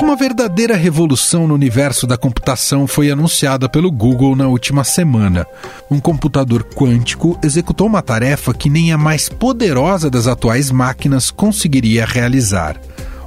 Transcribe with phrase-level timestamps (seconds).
[0.00, 5.44] Uma verdadeira revolução no universo da computação foi anunciada pelo Google na última semana.
[5.90, 12.06] Um computador quântico executou uma tarefa que nem a mais poderosa das atuais máquinas conseguiria
[12.06, 12.80] realizar.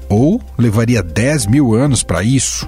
[0.07, 2.66] Ou levaria 10 mil anos para isso.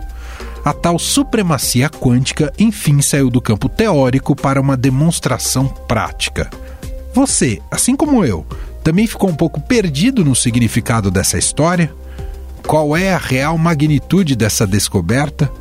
[0.65, 6.49] A tal supremacia quântica enfim saiu do campo teórico para uma demonstração prática.
[7.13, 8.45] Você, assim como eu,
[8.83, 11.93] também ficou um pouco perdido no significado dessa história?
[12.67, 15.51] Qual é a real magnitude dessa descoberta?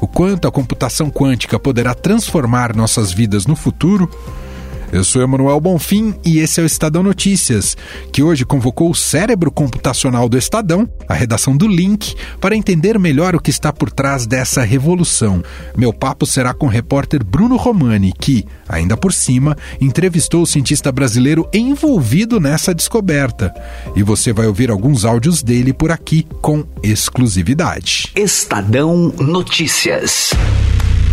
[0.00, 4.10] O quanto a computação quântica poderá transformar nossas vidas no futuro?
[4.92, 7.76] Eu sou Emanuel Bonfim e esse é o Estadão Notícias,
[8.12, 13.36] que hoje convocou o cérebro computacional do Estadão, a redação do Link, para entender melhor
[13.36, 15.44] o que está por trás dessa revolução.
[15.76, 20.90] Meu papo será com o repórter Bruno Romani, que, ainda por cima, entrevistou o cientista
[20.90, 23.54] brasileiro envolvido nessa descoberta.
[23.94, 28.10] E você vai ouvir alguns áudios dele por aqui com exclusividade.
[28.16, 30.30] Estadão Notícias.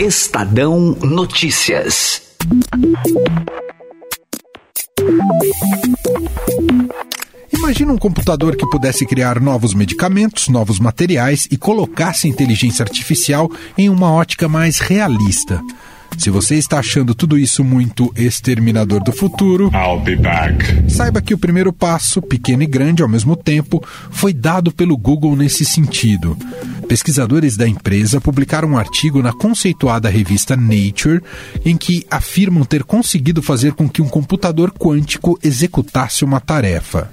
[0.00, 2.22] Estadão Notícias.
[7.52, 13.50] Imagina um computador que pudesse criar novos medicamentos, novos materiais e colocasse a inteligência artificial
[13.76, 15.60] em uma ótica mais realista.
[16.16, 19.70] Se você está achando tudo isso muito exterminador do futuro,
[20.88, 25.36] saiba que o primeiro passo, pequeno e grande ao mesmo tempo, foi dado pelo Google
[25.36, 26.36] nesse sentido.
[26.90, 31.22] Pesquisadores da empresa publicaram um artigo na conceituada revista Nature
[31.64, 37.08] em que afirmam ter conseguido fazer com que um computador quântico executasse uma tarefa.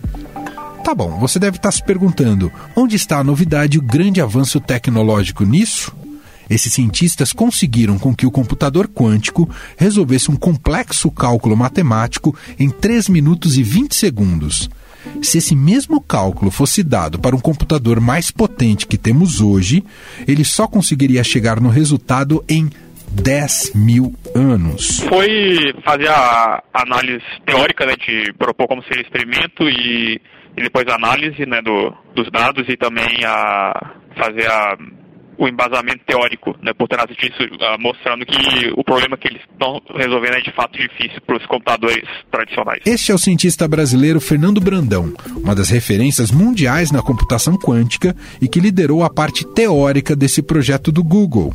[0.84, 4.60] Tá bom, você deve estar se perguntando: onde está a novidade e o grande avanço
[4.60, 5.96] tecnológico nisso?
[6.50, 13.10] Esses cientistas conseguiram com que o computador quântico resolvesse um complexo cálculo matemático em 3
[13.10, 14.72] minutos e 20 segundos.
[15.22, 19.84] Se esse mesmo cálculo fosse dado para um computador mais potente que temos hoje,
[20.28, 22.70] ele só conseguiria chegar no resultado em
[23.12, 25.00] 10 mil anos.
[25.02, 30.22] Foi fazer a análise teórica, né, de propor como seria o experimento e,
[30.56, 34.78] e depois a análise né, do, dos dados e também a fazer a
[35.38, 39.82] o embasamento teórico né, por trás disso, uh, mostrando que o problema que eles estão
[39.96, 42.82] resolvendo é de fato difícil para os computadores tradicionais.
[42.86, 48.48] Este é o cientista brasileiro Fernando Brandão, uma das referências mundiais na computação quântica e
[48.48, 51.54] que liderou a parte teórica desse projeto do Google.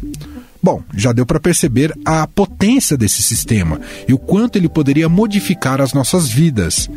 [0.63, 5.81] Bom, já deu para perceber a potência desse sistema e o quanto ele poderia modificar
[5.81, 6.89] as nossas vidas.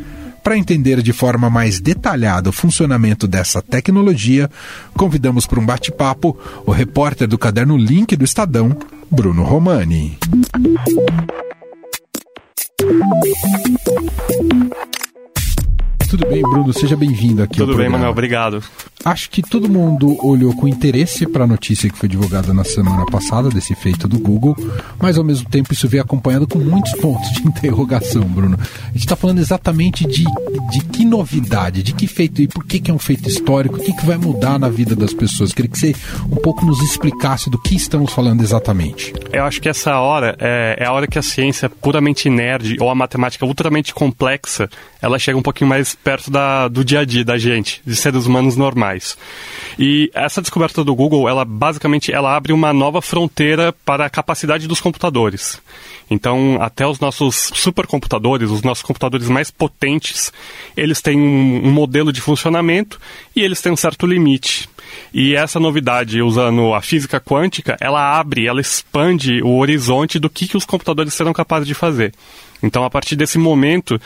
[0.46, 4.48] Para entender de forma mais detalhada o funcionamento dessa tecnologia,
[4.96, 8.78] convidamos para um bate-papo o repórter do caderno Link do Estadão,
[9.10, 10.16] Bruno Romani.
[16.08, 16.72] Tudo bem, Bruno?
[16.72, 17.56] Seja bem-vindo aqui.
[17.56, 18.12] Tudo bem, Manuel.
[18.12, 18.62] Obrigado.
[19.06, 23.06] Acho que todo mundo olhou com interesse para a notícia que foi divulgada na semana
[23.06, 24.56] passada desse feito do Google,
[25.00, 28.58] mas ao mesmo tempo isso vem acompanhado com muitos pontos de interrogação, Bruno.
[28.58, 32.80] A gente está falando exatamente de, de que novidade, de que feito e por que,
[32.80, 35.52] que é um feito histórico, o que, que vai mudar na vida das pessoas.
[35.52, 35.94] Queria que você
[36.24, 39.14] um pouco nos explicasse do que estamos falando exatamente.
[39.32, 42.90] Eu acho que essa hora é, é a hora que a ciência puramente nerd ou
[42.90, 44.68] a matemática ultramente complexa
[45.00, 48.26] ela chega um pouquinho mais perto da, do dia a dia da gente, de seres
[48.26, 48.95] humanos normais.
[49.78, 54.66] E essa descoberta do Google, ela basicamente ela abre uma nova fronteira para a capacidade
[54.66, 55.60] dos computadores.
[56.10, 60.32] Então, até os nossos supercomputadores, os nossos computadores mais potentes,
[60.76, 63.00] eles têm um, um modelo de funcionamento
[63.34, 64.68] e eles têm um certo limite.
[65.12, 70.46] E essa novidade, usando a física quântica, ela abre, ela expande o horizonte do que,
[70.46, 72.14] que os computadores serão capazes de fazer.
[72.62, 74.00] Então, a partir desse momento,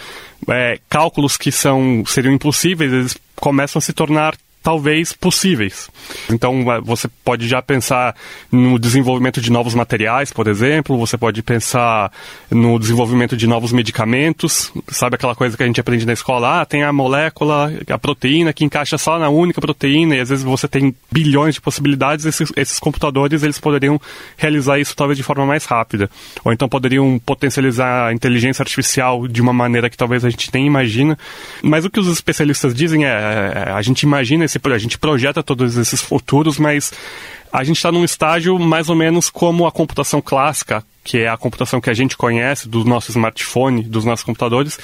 [0.48, 5.90] é, cálculos que são seriam impossíveis, eles começam a se tornar talvez possíveis.
[6.30, 8.14] Então você pode já pensar
[8.52, 12.12] no desenvolvimento de novos materiais, por exemplo, você pode pensar
[12.50, 16.66] no desenvolvimento de novos medicamentos, sabe aquela coisa que a gente aprende na escola, ah,
[16.66, 20.68] tem a molécula, a proteína que encaixa só na única proteína e às vezes você
[20.68, 24.00] tem bilhões de possibilidades, esses, esses computadores eles poderiam
[24.36, 26.10] realizar isso talvez de forma mais rápida,
[26.44, 30.66] ou então poderiam potencializar a inteligência artificial de uma maneira que talvez a gente nem
[30.66, 31.18] imagina,
[31.62, 35.42] mas o que os especialistas dizem é, é a gente imagina esse, a gente projeta
[35.42, 36.92] todos esses futuros, mas
[37.52, 41.36] a gente está num estágio mais ou menos como a computação clássica, que é a
[41.36, 44.78] computação que a gente conhece do nosso smartphone, dos nossos computadores,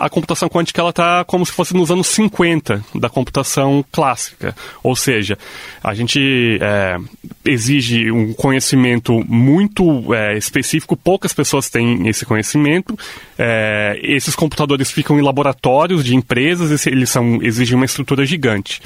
[0.00, 4.56] a computação quântica ela está como se fosse nos anos 50 da computação clássica.
[4.82, 5.36] Ou seja,
[5.84, 6.96] a gente é,
[7.44, 12.98] exige um conhecimento muito é, específico, poucas pessoas têm esse conhecimento.
[13.38, 18.80] É, esses computadores ficam em laboratórios de empresas, eles são, exigem uma estrutura gigante.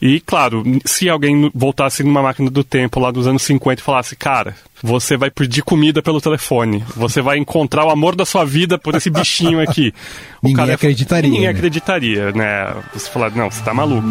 [0.00, 4.16] E, claro, se alguém voltasse numa máquina do tempo lá dos anos 50 e falasse,
[4.16, 8.78] cara, você vai pedir comida pelo telefone, você vai encontrar o amor da sua vida
[8.78, 9.92] por esse bichinho aqui.
[10.46, 11.30] O ninguém cara, acreditaria.
[11.30, 11.50] Ninguém né?
[11.50, 12.74] acreditaria, né?
[12.94, 14.06] Você falar, não, você tá maluco.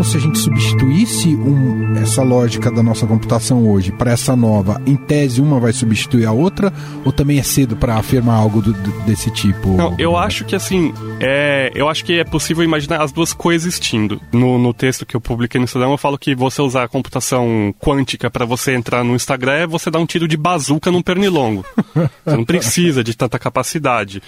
[0.00, 4.80] como se a gente substituísse um, essa lógica da nossa computação hoje para essa nova.
[4.86, 6.72] Em tese, uma vai substituir a outra?
[7.04, 9.68] Ou também é cedo para afirmar algo do, do, desse tipo?
[9.70, 14.20] Não, eu acho que assim, é, eu acho que é possível imaginar as duas coexistindo.
[14.32, 17.74] No, no texto que eu publiquei no Instagram, eu falo que você usar a computação
[17.78, 21.64] quântica para você entrar no Instagram é você dar um tiro de bazuca num pernilongo.
[22.24, 24.22] você não precisa de tanta capacidade.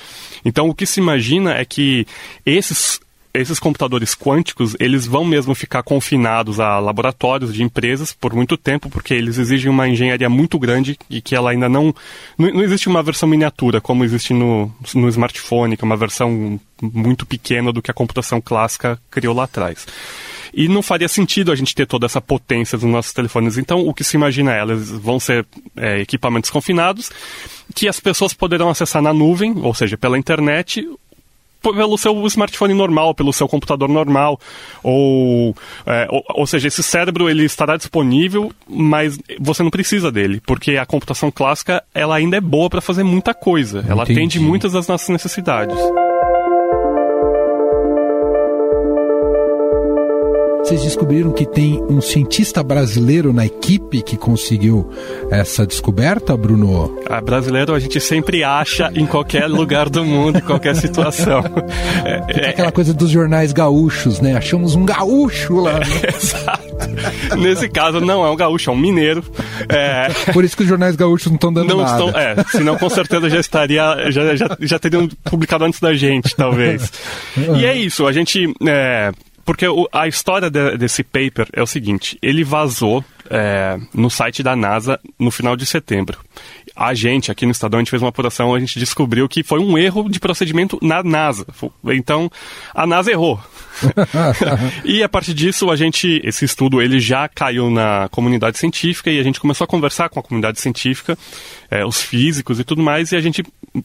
[0.45, 2.07] Então, o que se imagina é que
[2.45, 3.01] esses
[3.35, 8.91] esses computadores quânticos, eles vão mesmo ficar confinados a laboratórios de empresas por muito tempo,
[8.91, 11.95] porque eles exigem uma engenharia muito grande e que ela ainda não...
[12.37, 16.61] Não, não existe uma versão miniatura, como existe no, no smartphone, que é uma versão
[16.83, 19.87] muito pequena do que a computação clássica criou lá atrás.
[20.53, 23.57] E não faria sentido a gente ter toda essa potência dos nossos telefones.
[23.57, 27.11] Então, o que se imagina é, elas vão ser é, equipamentos confinados
[27.75, 30.87] que as pessoas poderão acessar na nuvem, ou seja, pela internet,
[31.63, 34.39] pelo seu smartphone normal, pelo seu computador normal,
[34.83, 35.55] ou,
[35.87, 40.77] é, ou, ou, seja, esse cérebro ele estará disponível, mas você não precisa dele, porque
[40.77, 44.21] a computação clássica ela ainda é boa para fazer muita coisa, ela Entendi.
[44.21, 45.79] atende muitas das nossas necessidades.
[50.73, 54.91] Vocês descobriram que tem um cientista brasileiro na equipe que conseguiu
[55.31, 56.99] essa descoberta, Bruno?
[57.11, 61.43] A brasileiro a gente sempre acha em qualquer lugar do mundo, em qualquer situação.
[62.05, 64.35] É, é, aquela coisa dos jornais gaúchos, né?
[64.35, 65.75] Achamos um gaúcho lá.
[65.75, 65.87] Né?
[66.17, 67.37] Exato.
[67.39, 69.23] Nesse caso, não é um gaúcho, é um mineiro.
[69.69, 70.09] É...
[70.33, 72.05] Por isso que os jornais gaúchos não estão dando não nada.
[72.05, 76.35] Estão, é, senão com certeza já estaria, já, já, já teriam publicado antes da gente,
[76.35, 76.91] talvez.
[77.57, 78.53] E é isso, a gente...
[79.45, 84.43] Porque o, a história de, desse paper é o seguinte: ele vazou é, no site
[84.43, 86.19] da NASA no final de setembro.
[86.75, 89.59] A gente, aqui no Estadão, a gente fez uma apuração, a gente descobriu que foi
[89.59, 91.47] um erro de procedimento na NASA.
[91.87, 92.31] Então,
[92.75, 93.39] a NASA errou.
[94.85, 99.19] e a partir disso, a gente, esse estudo, ele já caiu na comunidade científica e
[99.19, 101.17] a gente começou a conversar com a comunidade científica,
[101.71, 103.43] é, os físicos e tudo mais, e a gente,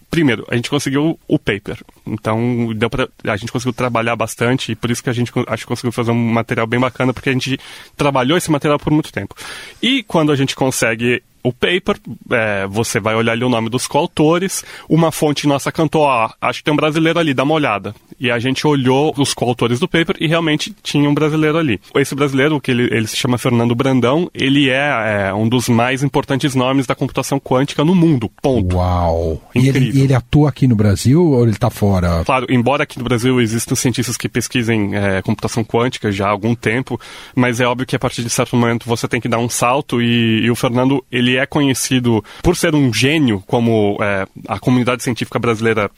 [0.10, 1.78] primeiro, a gente conseguiu o paper.
[2.06, 5.63] Então, deu pra, a gente conseguiu trabalhar bastante e por isso que a gente acho
[5.63, 7.60] que conseguiu fazer um material bem bacana, porque a gente
[7.95, 9.36] trabalhou esse material por muito tempo.
[9.81, 11.98] E quando a gente consegue o paper,
[12.31, 16.60] é, você vai olhar ali o nome dos coautores, uma fonte nossa cantou, ah, acho
[16.60, 17.94] que tem um brasileiro ali, dá uma olhada.
[18.19, 21.80] E a gente olhou os coautores do paper e realmente tinha um brasileiro ali.
[21.95, 26.04] Esse brasileiro, que ele, ele se chama Fernando Brandão, ele é, é, um dos mais
[26.04, 28.75] importantes nomes da computação quântica no mundo, ponto.
[28.75, 29.42] Uau!
[29.54, 29.81] Incrível.
[29.81, 32.24] E ele, ele atua aqui no Brasil ou ele está fora?
[32.25, 36.56] Claro, embora aqui no Brasil existam cientistas que pesquisem é, computação quântica já há algum
[36.56, 37.00] tempo,
[37.36, 40.01] mas é óbvio que a partir de certo momento você tem que dar um salto
[40.01, 45.03] e, e o Fernando, ele é conhecido por ser um gênio, como é, a comunidade
[45.03, 45.89] científica brasileira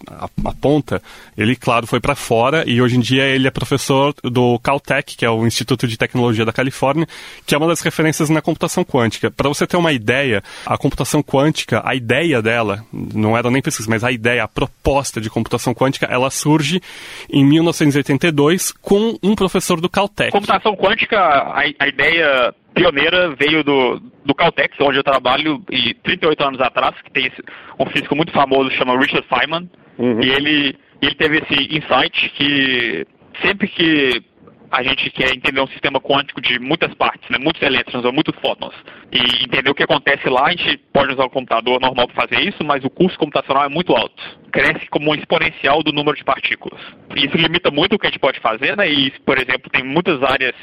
[0.43, 1.01] aponta.
[1.37, 5.25] Ele, claro, foi para fora e hoje em dia ele é professor do Caltech, que
[5.25, 7.07] é o Instituto de Tecnologia da Califórnia,
[7.45, 9.31] que é uma das referências na computação quântica.
[9.31, 13.89] Para você ter uma ideia, a computação quântica, a ideia dela, não era nem pesquisa,
[13.89, 16.81] mas a ideia, a proposta de computação quântica, ela surge
[17.29, 20.31] em 1982 com um professor do Caltech.
[20.31, 26.43] Computação quântica, a, a ideia pioneira veio do, do Caltech, onde eu trabalho, e 38
[26.43, 27.43] anos atrás, que tem esse,
[27.77, 30.21] um físico muito famoso, chama Richard Feynman, uhum.
[30.21, 33.05] e ele, ele teve esse insight que
[33.41, 34.23] sempre que
[34.71, 38.35] a gente quer entender um sistema quântico de muitas partes, né, muitos elétrons ou muitos
[38.39, 38.73] fótons,
[39.11, 42.47] e entender o que acontece lá, a gente pode usar o computador normal para fazer
[42.47, 44.21] isso, mas o custo computacional é muito alto.
[44.51, 46.79] Cresce como um exponencial do número de partículas.
[47.15, 50.21] Isso limita muito o que a gente pode fazer, né, e, por exemplo, tem muitas
[50.21, 50.55] áreas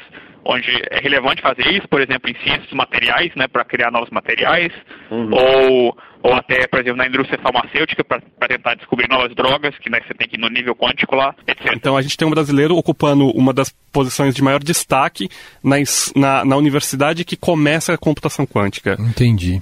[0.45, 4.71] onde é relevante fazer isso, por exemplo, em ciências materiais, né, para criar novos materiais,
[5.11, 5.29] uhum.
[5.31, 9.99] ou, ou até, por exemplo, na indústria farmacêutica, para tentar descobrir novas drogas, que né,
[10.05, 11.73] você tem que ir no nível quântico lá, etc.
[11.75, 15.29] Então a gente tem um brasileiro ocupando uma das posições de maior destaque
[15.63, 15.75] na,
[16.15, 18.97] na, na universidade que começa a computação quântica.
[18.99, 19.61] Entendi.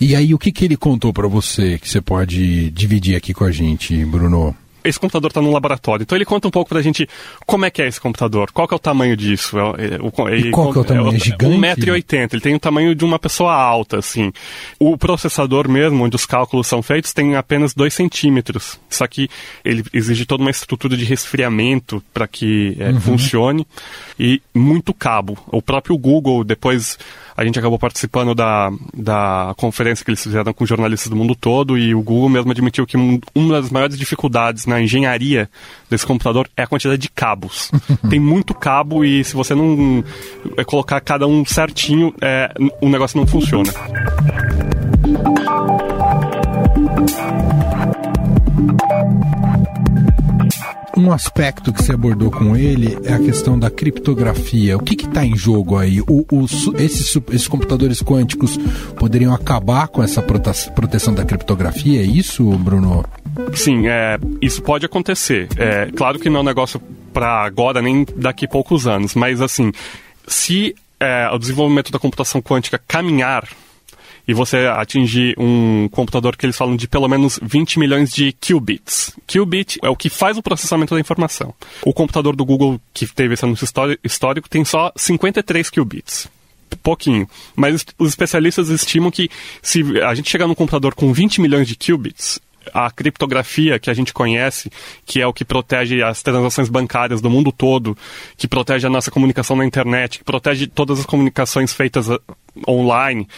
[0.00, 3.44] E aí, o que, que ele contou para você que você pode dividir aqui com
[3.44, 4.54] a gente, Bruno?
[4.88, 6.02] Esse computador está no laboratório.
[6.02, 7.08] Então ele conta um pouco pra gente
[7.44, 9.56] como é que é esse computador, qual que é o tamanho disso.
[9.58, 11.12] É, é, e qual que é o tamanho?
[11.12, 11.58] É, é gigante?
[11.58, 14.32] 1,80m, ele tem o tamanho de uma pessoa alta, assim.
[14.78, 18.78] O processador mesmo, onde os cálculos são feitos, tem apenas 2 centímetros.
[18.88, 19.28] Só que
[19.64, 23.00] ele exige toda uma estrutura de resfriamento para que é, uhum.
[23.00, 23.66] funcione
[24.18, 25.38] e muito cabo.
[25.48, 26.98] O próprio Google, depois
[27.36, 31.76] a gente acabou participando da, da conferência que eles fizeram com jornalistas do mundo todo
[31.76, 35.48] e o Google mesmo admitiu que uma das maiores dificuldades na engenharia
[35.90, 37.70] desse computador é a quantidade de cabos.
[38.08, 40.02] Tem muito cabo e se você não
[40.56, 43.72] é, colocar cada um certinho, é, o negócio não funciona
[50.96, 54.76] um aspecto que você abordou com ele é a questão da criptografia.
[54.76, 56.00] O que está em jogo aí?
[56.00, 56.46] O, o,
[56.78, 58.56] esses, esses computadores quânticos
[58.98, 62.00] poderiam acabar com essa proteção da criptografia?
[62.00, 63.04] É isso, Bruno?
[63.54, 65.48] Sim, é, isso pode acontecer.
[65.56, 66.80] É, claro que não é um negócio
[67.12, 69.72] para agora, nem daqui a poucos anos, mas assim,
[70.26, 73.46] se é, o desenvolvimento da computação quântica caminhar
[74.26, 79.12] e você atingir um computador que eles falam de pelo menos 20 milhões de qubits.
[79.26, 81.54] Qubit é o que faz o processamento da informação.
[81.84, 83.66] O computador do Google que teve esse anúncio
[84.02, 86.28] histórico tem só 53 qubits
[86.86, 87.28] pouquinho.
[87.56, 89.28] Mas os especialistas estimam que
[89.60, 92.40] se a gente chegar num computador com 20 milhões de qubits,
[92.72, 94.70] a criptografia que a gente conhece,
[95.04, 97.96] que é o que protege as transações bancárias do mundo todo,
[98.36, 102.20] que protege a nossa comunicação na internet, que protege todas as comunicações feitas uh,
[102.68, 103.28] online,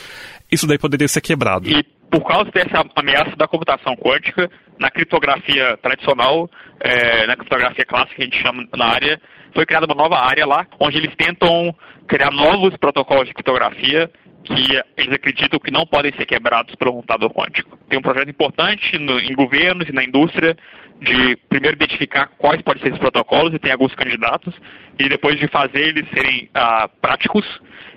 [0.51, 1.69] isso daí poderia ser quebrado.
[1.69, 6.51] E por causa dessa ameaça da computação quântica, na criptografia tradicional,
[6.81, 9.21] é, na criptografia clássica que a gente chama na área,
[9.53, 11.75] foi criada uma nova área lá, onde eles tentam
[12.07, 14.11] criar novos protocolos de criptografia
[14.45, 17.77] que eles acreditam que não podem ser quebrados pelo computador quântico.
[17.89, 20.57] Tem um projeto importante no, em governos e na indústria
[21.01, 24.55] de primeiro identificar quais podem ser esses protocolos e tem alguns candidatos
[24.99, 27.45] e depois de fazer eles serem ah, práticos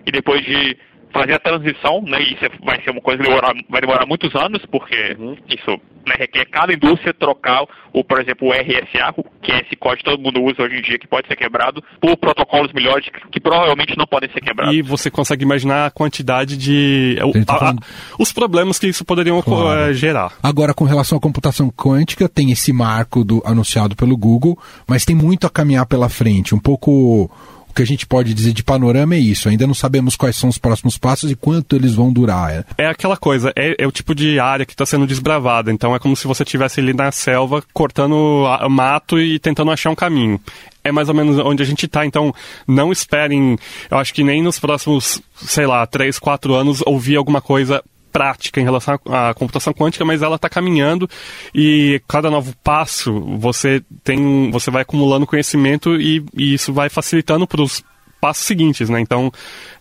[0.05, 0.77] e depois de
[1.11, 4.65] fazer a transição, né, isso vai ser uma coisa que demorar, vai demorar muitos anos,
[4.65, 5.35] porque uhum.
[5.47, 5.71] isso
[6.07, 7.63] né, requer cada indústria trocar,
[7.93, 10.81] o, por exemplo, o RSA, que é esse código que todo mundo usa hoje em
[10.81, 14.73] dia, que pode ser quebrado, por protocolos melhores que, que provavelmente não podem ser quebrados.
[14.73, 17.17] E você consegue imaginar a quantidade de...
[17.45, 17.75] Tá a, a,
[18.17, 19.91] os problemas que isso poderiam claro.
[19.91, 20.33] Eh, gerar.
[20.41, 25.15] Agora, com relação à computação quântica, tem esse marco do, anunciado pelo Google, mas tem
[25.15, 27.29] muito a caminhar pela frente, um pouco
[27.71, 29.49] o que a gente pode dizer de panorama é isso.
[29.49, 32.65] Ainda não sabemos quais são os próximos passos e quanto eles vão durar.
[32.77, 35.71] É aquela coisa, é, é o tipo de área que está sendo desbravada.
[35.71, 39.95] Então é como se você estivesse ali na selva cortando mato e tentando achar um
[39.95, 40.39] caminho
[40.83, 42.05] é mais ou menos onde a gente está.
[42.05, 42.33] Então,
[42.67, 43.55] não esperem,
[43.89, 48.59] eu acho que nem nos próximos, sei lá, 3, 4 anos ouvir alguma coisa prática
[48.59, 51.09] em relação à computação quântica, mas ela está caminhando
[51.53, 57.47] e cada novo passo você tem, você vai acumulando conhecimento e, e isso vai facilitando
[57.47, 57.83] para os
[58.19, 58.99] passos seguintes, né?
[58.99, 59.31] Então,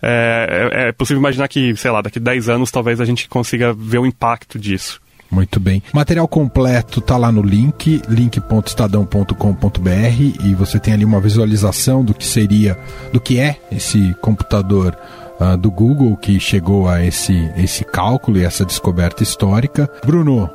[0.01, 3.29] é, é, é possível imaginar que, sei lá, daqui a 10 anos talvez a gente
[3.29, 5.01] consiga ver o impacto disso.
[5.31, 5.81] Muito bem.
[5.93, 12.13] O material completo está lá no link, link.estadão.com.br e você tem ali uma visualização do
[12.13, 12.77] que seria,
[13.13, 14.99] do que é esse computador
[15.41, 19.91] uh, do Google que chegou a esse, esse cálculo e essa descoberta histórica.
[20.05, 20.51] Bruno,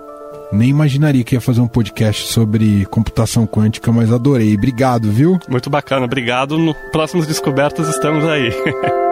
[0.52, 4.56] nem imaginaria que ia fazer um podcast sobre computação quântica, mas adorei.
[4.56, 5.40] Obrigado, viu?
[5.50, 6.58] Muito bacana, obrigado.
[6.58, 8.50] No próximos descobertas estamos aí.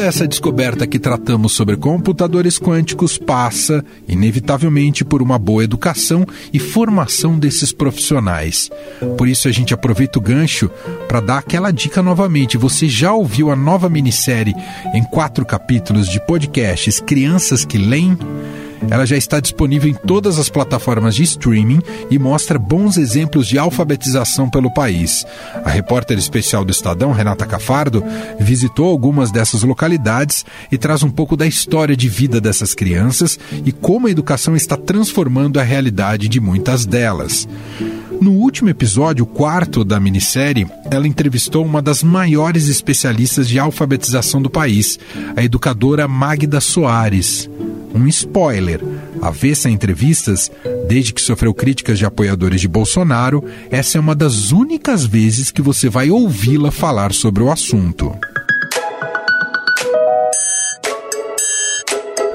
[0.00, 7.38] essa descoberta que tratamos sobre computadores quânticos passa, inevitavelmente, por uma boa educação e formação
[7.38, 8.70] desses profissionais.
[9.16, 10.70] Por isso a gente aproveita o gancho
[11.06, 12.56] para dar aquela dica novamente.
[12.56, 14.54] Você já ouviu a nova minissérie
[14.94, 18.16] em quatro capítulos de podcasts Crianças que Leem?
[18.90, 21.80] Ela já está disponível em todas as plataformas de streaming
[22.10, 25.26] e mostra bons exemplos de alfabetização pelo país.
[25.64, 28.02] A repórter especial do Estadão, Renata Cafardo,
[28.38, 33.72] visitou algumas dessas localidades e traz um pouco da história de vida dessas crianças e
[33.72, 37.48] como a educação está transformando a realidade de muitas delas.
[38.20, 44.50] No último episódio, quarto da minissérie, ela entrevistou uma das maiores especialistas de alfabetização do
[44.50, 44.98] país,
[45.36, 47.48] a educadora Magda Soares.
[47.94, 48.80] Um spoiler:
[49.22, 50.50] avessa entrevistas,
[50.88, 55.62] desde que sofreu críticas de apoiadores de Bolsonaro, essa é uma das únicas vezes que
[55.62, 58.12] você vai ouvi-la falar sobre o assunto.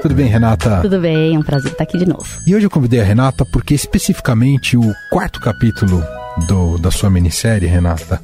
[0.04, 0.82] Tudo bem, Renata?
[0.82, 2.26] Tudo bem, é um prazer estar aqui de novo.
[2.46, 6.04] E hoje eu convidei a Renata porque especificamente o quarto capítulo
[6.46, 8.20] do, da sua minissérie, Renata,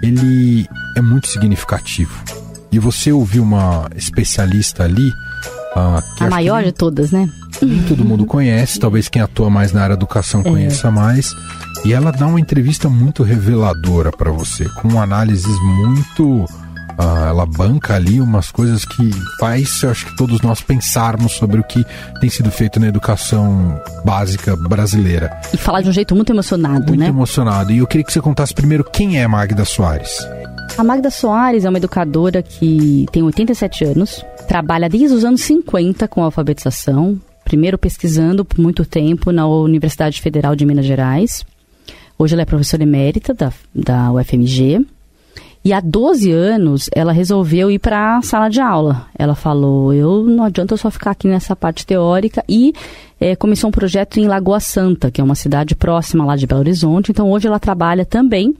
[0.00, 2.22] ele é muito significativo.
[2.70, 5.08] E você ouviu uma especialista ali.
[5.74, 7.28] Uh, a maior de todas, né?
[7.60, 10.44] Nem todo mundo conhece, talvez quem atua mais na área da educação é.
[10.44, 10.90] conheça é.
[10.92, 11.32] mais.
[11.84, 16.46] E ela dá uma entrevista muito reveladora para você, com análises muito
[16.98, 21.60] Uh, ela banca ali umas coisas que faz, eu acho que todos nós pensarmos sobre
[21.60, 21.86] o que
[22.20, 25.30] tem sido feito na educação básica brasileira.
[25.54, 27.04] E falar de um jeito muito emocionado, muito né?
[27.06, 27.70] Muito emocionado.
[27.70, 30.10] E eu queria que você contasse primeiro quem é Magda Soares.
[30.76, 36.08] A Magda Soares é uma educadora que tem 87 anos, trabalha desde os anos 50
[36.08, 41.44] com alfabetização, primeiro pesquisando por muito tempo na Universidade Federal de Minas Gerais.
[42.18, 44.84] Hoje ela é professora emérita da, da UFMG
[45.68, 49.06] e há 12 anos ela resolveu ir para a sala de aula.
[49.18, 52.72] Ela falou: eu não adianta eu só ficar aqui nessa parte teórica e
[53.20, 56.60] é, começou um projeto em Lagoa Santa, que é uma cidade próxima lá de Belo
[56.60, 57.10] Horizonte.
[57.10, 58.56] Então hoje ela trabalha também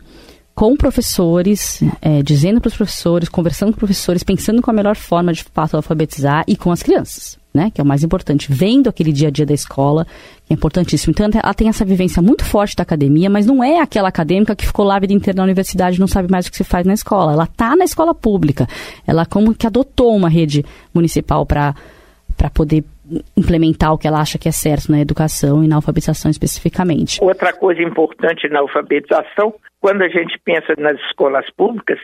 [0.59, 5.33] com professores, é, dizendo para os professores, conversando com professores, pensando com a melhor forma
[5.33, 7.71] de fato alfabetizar e com as crianças né?
[7.73, 10.07] Que é o mais importante, vendo aquele dia a dia da escola,
[10.47, 11.11] que é importantíssimo.
[11.11, 14.67] Então, ela tem essa vivência muito forte da academia, mas não é aquela acadêmica que
[14.67, 16.87] ficou lá a vida inteira na universidade e não sabe mais o que se faz
[16.87, 17.33] na escola.
[17.33, 18.69] Ela está na escola pública.
[19.07, 21.75] Ela como que adotou uma rede municipal para
[22.37, 22.85] para poder
[23.37, 27.23] implementar o que ela acha que é certo na educação e na alfabetização especificamente.
[27.23, 31.99] Outra coisa importante na alfabetização, quando a gente pensa nas escolas públicas,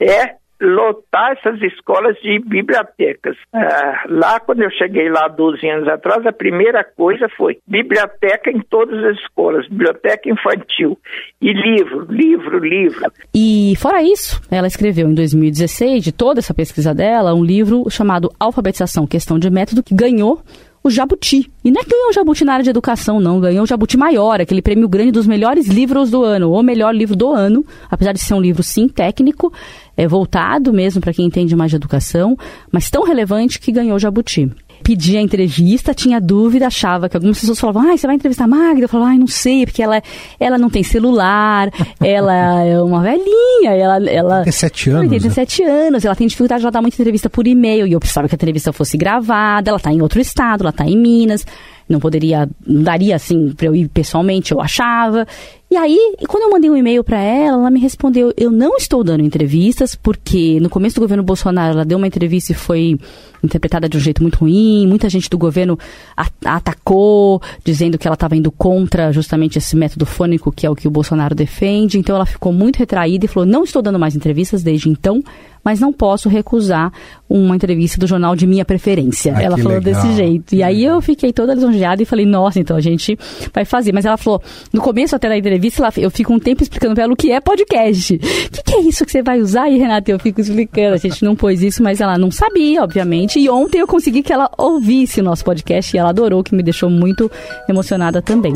[0.00, 3.36] é lotar essas escolas de bibliotecas.
[3.52, 8.60] Ah, lá, quando eu cheguei lá 12 anos atrás, a primeira coisa foi biblioteca em
[8.60, 10.96] todas as escolas, biblioteca infantil.
[11.40, 13.12] E livro, livro, livro.
[13.34, 18.30] E fora isso, ela escreveu em 2016, de toda essa pesquisa dela, um livro chamado
[18.38, 20.40] Alfabetização, Questão de Método, que ganhou
[20.82, 21.50] o Jabuti.
[21.64, 23.40] E não é que ganhou o Jabuti na área de educação, não.
[23.40, 27.14] Ganhou o Jabuti Maior, aquele prêmio grande dos melhores livros do ano, ou melhor livro
[27.14, 29.52] do ano, apesar de ser um livro, sim, técnico,
[29.96, 32.36] é voltado mesmo para quem entende mais de educação,
[32.70, 34.50] mas tão relevante que ganhou o Jabuti
[34.82, 38.48] pedia a entrevista, tinha dúvida, achava que algumas pessoas falavam, ah, você vai entrevistar a
[38.48, 38.82] Magda?
[38.84, 40.02] Eu falava, ai, não sei, porque ela,
[40.38, 44.10] ela não tem celular, ela é uma velhinha, ela...
[44.10, 44.52] ela tem
[44.90, 45.10] anos.
[45.22, 48.28] Tem sete anos, ela tem dificuldade de dar muita entrevista por e-mail, e eu precisava
[48.28, 51.46] que a entrevista fosse gravada, ela está em outro estado, ela está em Minas,
[51.88, 55.26] não poderia, não daria assim para eu ir pessoalmente, eu achava.
[55.72, 59.02] E aí, quando eu mandei um e-mail para ela, ela me respondeu: "Eu não estou
[59.02, 62.98] dando entrevistas porque no começo do governo Bolsonaro ela deu uma entrevista e foi
[63.42, 64.86] interpretada de um jeito muito ruim.
[64.86, 65.78] Muita gente do governo
[66.16, 70.76] a, atacou, dizendo que ela estava indo contra justamente esse método fônico que é o
[70.76, 71.98] que o Bolsonaro defende.
[71.98, 75.22] Então ela ficou muito retraída e falou: "Não estou dando mais entrevistas desde então,
[75.64, 76.92] mas não posso recusar
[77.28, 79.34] uma entrevista do jornal de minha preferência".
[79.36, 80.02] Ah, ela falou legal.
[80.02, 80.54] desse jeito.
[80.54, 83.18] E aí eu fiquei toda lisonjeada e falei: "Nossa, então a gente
[83.52, 83.92] vai fazer".
[83.92, 84.40] Mas ela falou:
[84.72, 85.61] "No começo até da entrevista,
[85.96, 88.14] eu fico um tempo explicando para ela o que é podcast.
[88.14, 90.94] O que, que, é isso que você vai usar?" E Renata, eu fico explicando.
[90.94, 93.38] A gente não pôs isso, mas ela não sabia, obviamente.
[93.38, 96.62] E ontem eu consegui que ela ouvisse o nosso podcast e ela adorou, que me
[96.62, 97.30] deixou muito
[97.68, 98.52] emocionada também.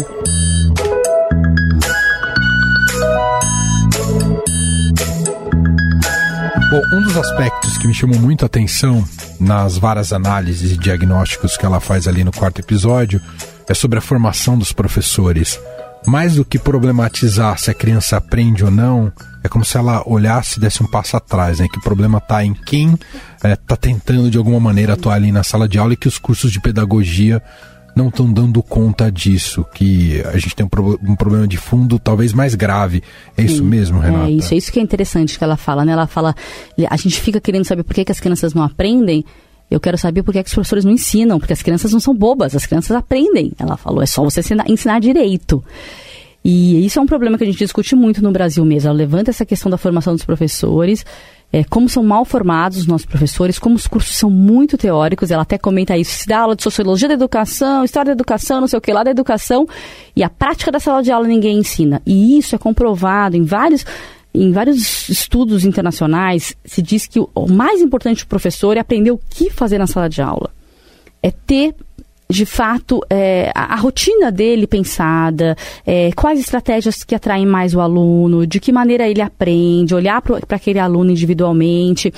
[6.69, 9.03] Bom, um dos aspectos que me chamou muito a atenção
[9.39, 13.21] nas várias análises e diagnósticos que ela faz ali no quarto episódio
[13.69, 15.61] é sobre a formação dos professores.
[16.07, 20.59] Mais do que problematizar se a criança aprende ou não, é como se ela olhasse
[20.59, 21.67] e desse um passo atrás, né?
[21.71, 22.95] Que o problema está em quem
[23.37, 26.09] está é, tá tentando de alguma maneira atuar ali na sala de aula e que
[26.09, 27.43] os cursos de pedagogia
[27.97, 31.99] não estão dando conta disso, que a gente tem um, pro, um, problema de fundo
[31.99, 33.03] talvez mais grave.
[33.37, 34.27] É isso Sim, mesmo, Renata?
[34.27, 35.93] É isso, é isso que é interessante que ela fala, né?
[35.93, 36.35] Ela fala,
[36.91, 39.25] a gente fica querendo saber por que, que as crianças não aprendem,
[39.71, 42.15] eu quero saber por que, que os professores não ensinam, porque as crianças não são
[42.15, 43.53] bobas, as crianças aprendem.
[43.59, 45.63] Ela falou, é só você ensinar, ensinar direito.
[46.49, 48.89] E isso é um problema que a gente discute muito no Brasil mesmo.
[48.89, 51.05] Ela levanta essa questão da formação dos professores,
[51.53, 55.33] é, como são mal formados os nossos professores, como os cursos são muito teóricos.
[55.33, 56.13] Ela até comenta isso.
[56.13, 59.03] Se dá aula de sociologia da educação, história da educação, não sei o que lá
[59.03, 59.67] da educação,
[60.15, 62.01] e a prática da sala de aula ninguém ensina.
[62.07, 63.85] E isso é comprovado em vários
[64.37, 69.21] em vários estudos internacionais, se diz que o mais importante do professor é aprender o
[69.31, 70.51] que fazer na sala de aula.
[71.23, 71.75] É ter
[72.29, 77.81] de fato, é, a, a, rotina dele pensada, é, quais estratégias que atraem mais o
[77.81, 82.13] aluno, de que maneira ele aprende, olhar para aquele aluno individualmente,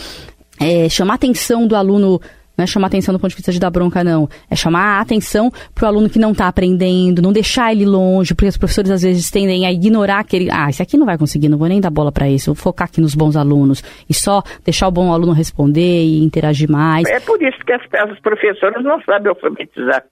[0.59, 2.21] é, chamar a atenção do aluno
[2.59, 4.29] Não é chamar atenção do ponto de vista de dar bronca, não.
[4.51, 8.35] É chamar a atenção para o aluno que não está aprendendo, não deixar ele longe,
[8.35, 10.51] porque os professores às vezes tendem a ignorar aquele.
[10.51, 12.89] Ah, esse aqui não vai conseguir, não vou nem dar bola para isso, vou focar
[12.89, 13.81] aqui nos bons alunos.
[14.11, 17.09] E só deixar o bom aluno responder e interagir mais.
[17.09, 20.03] É por isso que as, as professoras não sabem alfabetizar.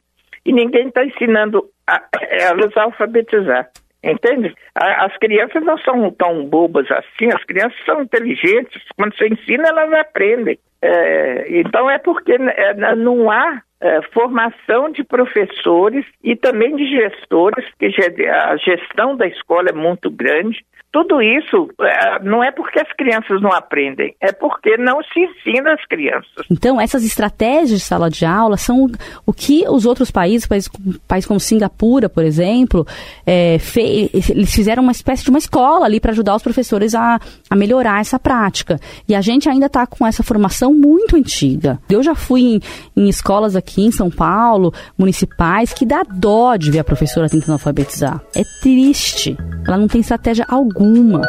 [0.45, 3.69] E ninguém está ensinando a, elas a alfabetizar.
[4.03, 4.55] Entende?
[4.75, 8.83] As crianças não são tão bobas assim, as crianças são inteligentes.
[8.97, 10.59] Quando você ensina, elas aprendem.
[10.81, 17.65] É, então é porque é, não há é, formação de professores e também de gestores,
[17.79, 17.87] que
[18.27, 20.65] a gestão da escola é muito grande.
[20.93, 25.75] Tudo isso é, não é porque as crianças não aprendem, é porque não se ensina
[25.75, 26.47] às crianças.
[26.51, 28.87] Então, essas estratégias de sala de aula são
[29.27, 30.71] o que os outros países, países,
[31.07, 32.87] países como Singapura, por exemplo,
[33.27, 37.57] é, eles fizeram uma espécie de uma escola ali para ajudar os professores a, a
[37.57, 38.81] melhorar essa prática.
[39.07, 41.79] E a gente ainda está com essa formação muito antiga.
[41.91, 42.61] Eu já fui em,
[42.97, 47.53] em escolas aqui em São Paulo, municipais, que dá dó de ver a professora tentando
[47.53, 48.21] alfabetizar.
[48.35, 49.37] É triste.
[49.67, 51.23] Ela não tem estratégia alguma.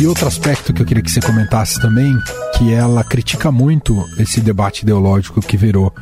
[0.00, 2.12] E outro aspecto que eu queria que você comentasse também,
[2.58, 5.94] que ela critica muito esse debate ideológico que virou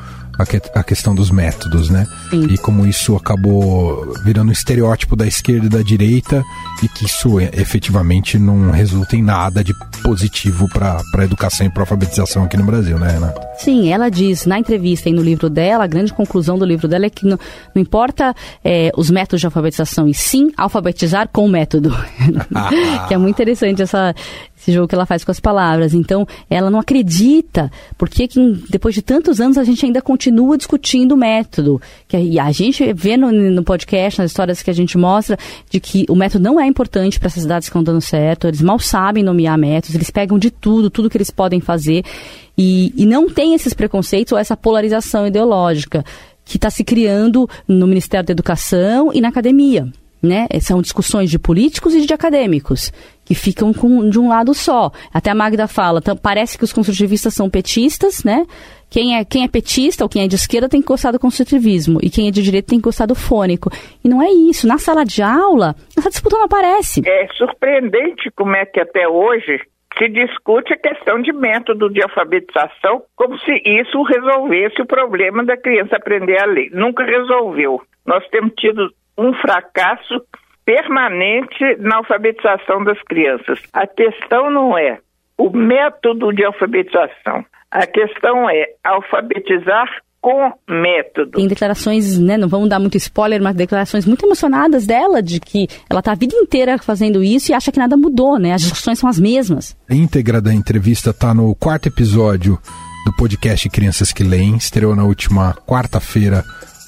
[0.43, 2.07] a, que, a questão dos métodos, né?
[2.31, 2.47] Sim.
[2.47, 6.43] E como isso acabou virando um estereótipo da esquerda e da direita
[6.83, 11.71] e que isso é, efetivamente não resulta em nada de positivo para a educação e
[11.71, 13.35] para a alfabetização aqui no Brasil, né, Ana?
[13.59, 17.07] Sim, ela diz na entrevista e no livro dela, a grande conclusão do livro dela
[17.07, 17.39] é que não,
[17.75, 21.91] não importa é, os métodos de alfabetização, e sim alfabetizar com o método.
[23.09, 24.15] que é muito interessante essa,
[24.63, 25.93] esse jogo que ela faz com as palavras.
[25.93, 31.13] Então, ela não acredita, porque que, depois de tantos anos a gente ainda continua discutindo
[31.13, 31.83] o método.
[32.07, 35.37] Que a, a gente vê no, no, podcast, nas histórias que a gente mostra,
[35.69, 38.63] de que o método não é importante para essas cidades que estão dando certo, eles
[38.63, 42.05] mal sabem nomear métodos, eles pegam de tudo, tudo que eles podem fazer,
[42.57, 46.05] e, e não tem esses preconceitos ou essa polarização ideológica
[46.45, 49.89] que está se criando no Ministério da Educação e na academia.
[50.23, 50.47] Né?
[50.61, 52.93] São discussões de políticos e de acadêmicos
[53.33, 54.91] que ficam com, de um lado só.
[55.13, 58.45] Até a Magda fala, parece que os construtivistas são petistas, né?
[58.91, 61.99] Quem é, quem é petista ou quem é de esquerda tem que gostar do construtivismo
[62.03, 63.71] e quem é de direita tem que gostar do fônico.
[64.05, 64.69] E não é isso.
[64.69, 67.01] Na sala de aula, essa disputa não aparece.
[67.07, 69.63] É surpreendente como é que até hoje
[69.97, 75.57] se discute a questão de método de alfabetização como se isso resolvesse o problema da
[75.57, 76.69] criança aprender a ler.
[76.71, 77.81] Nunca resolveu.
[78.05, 80.21] Nós temos tido um fracasso
[80.65, 83.59] permanente na alfabetização das crianças.
[83.73, 84.99] A questão não é
[85.37, 89.89] o método de alfabetização, a questão é alfabetizar
[90.21, 91.33] com método.
[91.33, 95.67] Tem declarações, né, não vamos dar muito spoiler, mas declarações muito emocionadas dela de que
[95.91, 98.53] ela está a vida inteira fazendo isso e acha que nada mudou, né?
[98.53, 99.77] As discussões são as mesmas.
[99.91, 102.57] A íntegra da entrevista está no quarto episódio
[103.05, 106.45] do podcast Crianças que Leem, estreou na última quarta-feira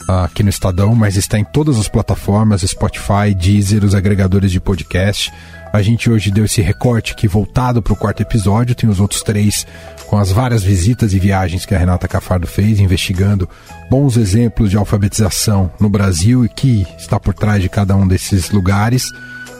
[0.09, 5.33] aqui no Estadão, mas está em todas as plataformas, Spotify, Deezer, os agregadores de podcast.
[5.73, 9.23] A gente hoje deu esse recorte aqui voltado para o quarto episódio, tem os outros
[9.23, 9.67] três
[10.07, 13.49] com as várias visitas e viagens que a Renata Cafardo fez, investigando
[13.91, 18.51] bons exemplos de alfabetização no Brasil e que está por trás de cada um desses
[18.51, 19.11] lugares.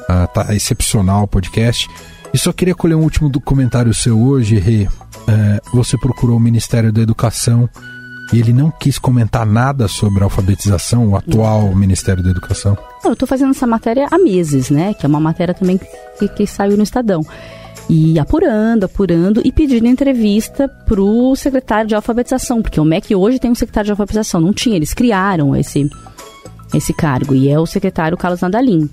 [0.09, 1.89] Uh, tá excepcional o podcast.
[2.33, 4.85] E só queria colher um último comentário seu hoje, Rê.
[4.85, 4.91] Uh,
[5.77, 7.69] você procurou o Ministério da Educação
[8.35, 11.73] e ele não quis comentar nada sobre a alfabetização, o atual.
[11.73, 12.77] Ministério da Educação?
[13.05, 14.93] Eu estou fazendo essa matéria há meses, né?
[14.93, 15.79] Que é uma matéria também
[16.19, 17.25] que, que saiu no Estadão.
[17.89, 23.39] E apurando, apurando e pedindo entrevista para o secretário de alfabetização, porque o MEC hoje
[23.39, 25.89] tem um secretário de alfabetização, não tinha, eles criaram esse,
[26.75, 28.91] esse cargo, e é o secretário Carlos Nadalim.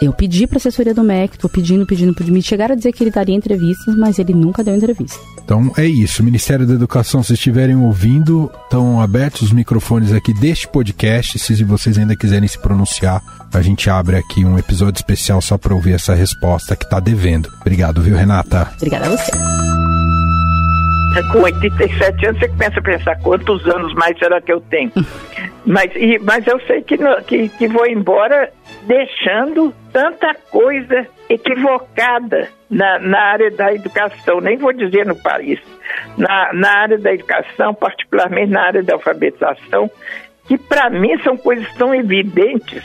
[0.00, 2.34] Eu pedi para a assessoria do MEC, estou pedindo, pedindo, pedindo.
[2.34, 5.18] Me chegaram a dizer que ele daria entrevistas, mas ele nunca deu entrevista.
[5.44, 6.22] Então é isso.
[6.22, 11.38] Ministério da Educação, se estiverem ouvindo, estão abertos os microfones aqui deste podcast.
[11.38, 15.74] Se vocês ainda quiserem se pronunciar, a gente abre aqui um episódio especial só para
[15.74, 17.50] ouvir essa resposta que está devendo.
[17.60, 18.72] Obrigado, viu, Renata?
[18.76, 19.93] Obrigada a você.
[21.22, 24.90] Com 87 anos, você começa a pensar quantos anos mais será que eu tenho.
[25.64, 26.96] mas, e, mas eu sei que,
[27.26, 28.50] que, que vou embora
[28.82, 35.60] deixando tanta coisa equivocada na, na área da educação, nem vou dizer no país,
[36.18, 39.90] na, na área da educação, particularmente na área da alfabetização,
[40.46, 42.84] que para mim são coisas tão evidentes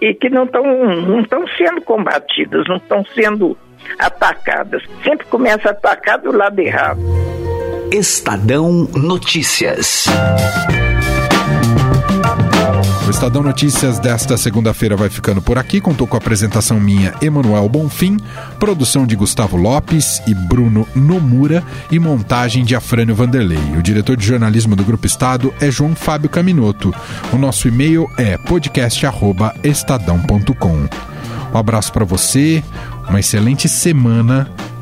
[0.00, 3.56] e que não estão não estão sendo combatidas, não estão sendo
[3.98, 4.82] atacadas.
[5.04, 7.00] Sempre começa a atacar do lado errado.
[7.92, 10.06] Estadão Notícias.
[13.06, 15.80] O Estadão Notícias desta segunda-feira vai ficando por aqui.
[15.80, 18.18] Contou com a apresentação minha, Emanuel Bonfim,
[18.60, 23.74] produção de Gustavo Lopes e Bruno Nomura e montagem de Afrânio Vanderlei.
[23.78, 26.94] O diretor de jornalismo do Grupo Estado é João Fábio Caminoto.
[27.32, 30.88] O nosso e-mail é podcast@estadão.com.
[31.54, 32.62] Um abraço para você,
[33.08, 34.46] uma excelente semana